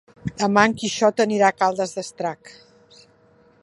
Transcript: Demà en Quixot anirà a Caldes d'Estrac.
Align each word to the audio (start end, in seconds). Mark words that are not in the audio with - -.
Demà 0.43 0.63
en 0.69 0.73
Quixot 0.79 1.21
anirà 1.27 1.51
a 1.51 1.57
Caldes 1.61 1.95
d'Estrac. 1.99 2.55